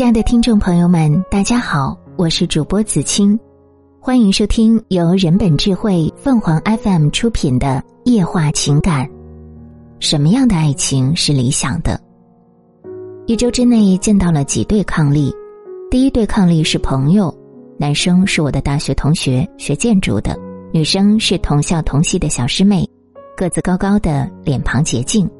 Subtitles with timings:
[0.00, 3.38] 亲爱的听众朋友们，大家好，我是主播子清，
[4.00, 9.06] 欢迎收听由人本智慧凤凰 FM 出品的《夜话情感》。
[9.98, 12.00] 什么样的爱情是理想的？
[13.26, 15.30] 一周之内见到了几对伉俪，
[15.90, 17.30] 第一对伉俪是朋友，
[17.76, 20.34] 男生是我的大学同学，学建筑的；
[20.72, 22.88] 女生是同校同系的小师妹，
[23.36, 25.30] 个子高高的，脸庞洁净。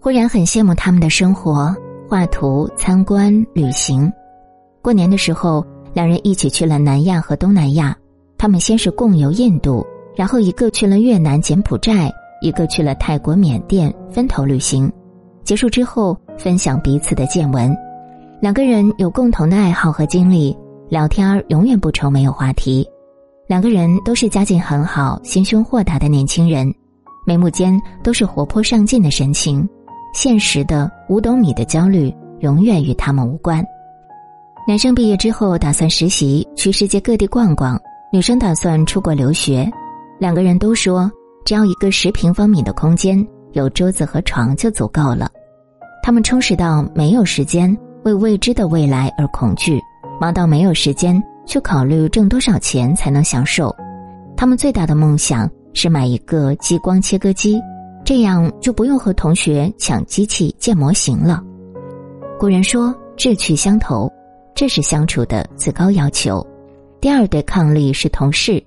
[0.00, 1.76] 忽然很羡慕他们的生活，
[2.14, 4.08] 画图、参观、旅行。
[4.80, 7.92] 过年的时候，两人一起去了南亚和东南亚。
[8.38, 14.88] 他们先是共游印度，然后一个去了越南、柬埔寨，一个去了泰国、缅甸，分头旅行。
[15.42, 17.76] 结束之后，分享彼此的见闻。
[18.40, 20.56] 两个人有共同的爱好和经历，
[20.88, 22.88] 聊天永远不愁没有话题。
[23.48, 26.72] 两个人都是家境很好、心胸豁达的年轻人，
[27.26, 29.68] 眉目间都是活泼上进的神情。
[30.14, 33.62] 现实的五斗米的焦虑永远与他们无关。
[34.66, 37.76] 男生毕业之后打算实习，去世界各地逛逛；
[38.12, 39.68] 女生打算出国留学。
[40.20, 41.10] 两个人都说，
[41.44, 45.28] 只要一个十平方米的空间，有桌子和床就足够了。
[46.00, 49.80] 他们充实到没有时间为未知的未来而恐惧，
[50.20, 53.74] 忙到没有时间去考虑挣多少钱才能享受。
[54.36, 57.60] 他们最大的梦想是买一个激光切割机。
[58.04, 61.42] 这样就不用和同学抢机器建模型了。
[62.38, 64.12] 古人说志趣相投，
[64.54, 66.46] 这是相处的最高要求。
[67.00, 68.62] 第二对伉俪是同事，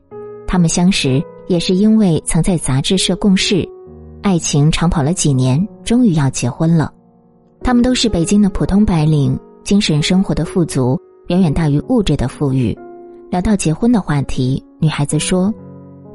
[0.48, 3.68] 他们相识也是因为曾在杂志社共事，
[4.24, 6.92] 爱情长跑了几年，终于要结婚了。
[7.62, 12.78] 他们都是北京的普通白领，精神生活的富足远远大于物质的富裕。
[13.30, 15.54] 聊到结婚的话题，女孩子说：“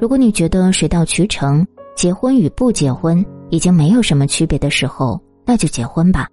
[0.00, 6.26] 如果你觉得水到渠成。”结婚与不结婚已经没有什么区别的时候，那就结婚吧。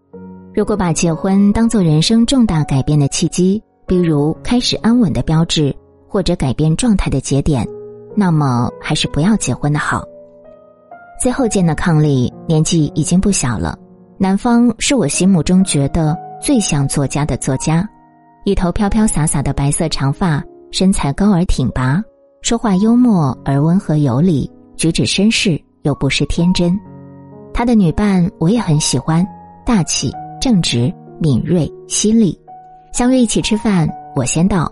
[0.54, 5.76] 如果把结婚当做人生重大改变的契机，比如开始安稳的标志，
[6.08, 7.68] 或者改变状态的节点，
[8.16, 10.04] 那么还是不要结婚的好。
[11.22, 13.78] 最后见的伉俪年纪已经不小了，
[14.18, 17.88] 男方是我心目中觉得最像作家的作家，
[18.46, 22.02] 一头飘飘洒洒的白色长发，身材高而挺拔，
[22.42, 24.50] 说话幽默而温和有礼。
[24.80, 26.80] 举止绅士又不失天真，
[27.54, 29.28] 他的女伴我也很喜欢，
[29.66, 30.10] 大气、
[30.40, 32.40] 正直、敏锐、犀利。
[32.94, 34.72] 相约一起吃饭，我先到，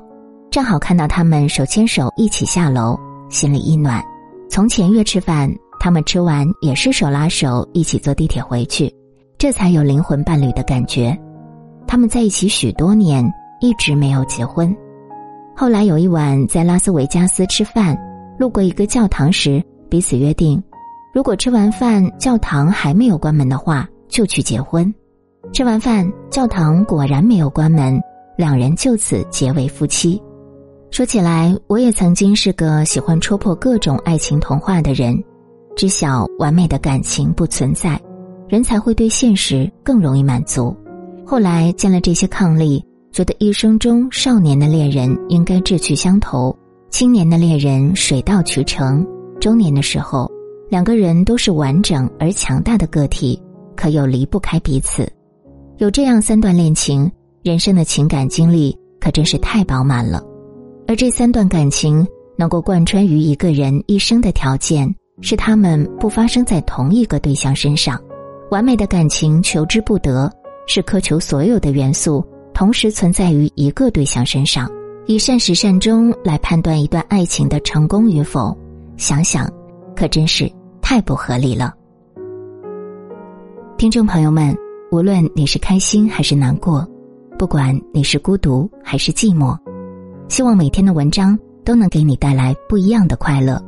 [0.49, 2.97] 正好看到他们手牵手一起下楼，
[3.27, 4.01] 心里一暖。
[4.49, 8.89] 从前约吃饭，他们吃完也是手拉手一起坐地铁回去，
[9.37, 11.13] 这才有灵魂伴侣的感觉。
[11.85, 13.29] 他们在一起许多年，
[13.59, 14.73] 一直没有结婚。
[15.53, 17.97] 后来有一晚在拉斯维加斯吃饭，
[18.39, 19.61] 路过一个教堂时。
[19.89, 20.61] 彼此约定，
[21.13, 24.93] 如果吃完饭教堂还没有关门的话，就去结婚。
[25.53, 27.99] 吃完饭，教堂果然没有关门，
[28.37, 30.21] 两人就此结为夫妻。
[30.91, 35.21] 说起来，我也曾经是个喜欢戳破各种爱情童话的人，
[35.75, 37.99] 知晓完美的感情不存在，
[38.47, 40.75] 人才会对现实更容易满足。
[41.25, 42.81] 后来见了这些伉俪，
[43.11, 46.57] 觉得一生中少年的恋人应该志趣相投，
[46.89, 49.05] 青年的恋人水到渠成。
[49.39, 50.29] 中年的时候，
[50.69, 53.41] 两个人都是完整而强大的个体，
[53.75, 55.07] 可又离不开彼此。
[55.77, 57.09] 有这样三段恋情，
[57.43, 60.23] 人生的情感经历可真是太饱满了。
[60.87, 62.05] 而这三段感情
[62.37, 68.01] 能够贯穿于一个人一生的条件，是他们不发生在同一个对象身上。
[68.49, 70.31] 完美的感情求之不得，
[70.65, 74.71] 是苛求所有的元素同时存在于一个对象身上，
[75.05, 78.57] 以善始善终来判断一段爱情的成功与否。
[78.97, 79.47] 想想，
[79.95, 81.73] 可真是太不合理了。
[83.77, 84.57] 听众朋友们，
[84.91, 86.85] 无论你是开心还是难过，
[87.37, 89.55] 不管你是孤独还是寂寞，
[90.27, 93.63] 希望每天的文章都能给你带来不一样的快乐。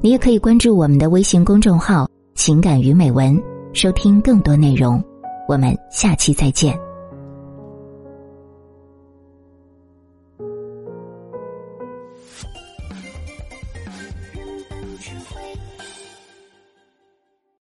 [0.00, 3.38] 你也可以关注我们的微信公众号“情感与美文”，
[3.74, 5.02] 收听更多内容。
[5.48, 6.78] 我们下期再见。